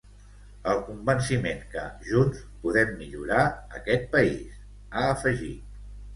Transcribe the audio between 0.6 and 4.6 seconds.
El convenciment que, junts, podem millorar aquest país,